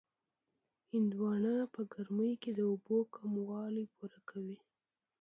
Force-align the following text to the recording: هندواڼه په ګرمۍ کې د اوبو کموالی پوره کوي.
هندواڼه 0.91 1.53
په 1.73 1.81
ګرمۍ 1.93 2.31
کې 2.41 2.51
د 2.57 2.61
اوبو 2.71 2.97
کموالی 3.15 3.85
پوره 3.95 4.19
کوي. 4.29 4.57